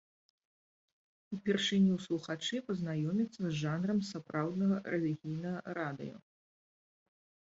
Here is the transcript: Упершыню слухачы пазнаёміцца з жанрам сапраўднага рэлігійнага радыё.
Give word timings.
Упершыню 1.35 1.97
слухачы 2.05 2.61
пазнаёміцца 2.69 3.41
з 3.51 3.53
жанрам 3.63 3.99
сапраўднага 4.11 4.75
рэлігійнага 4.95 5.59
радыё. 5.79 6.17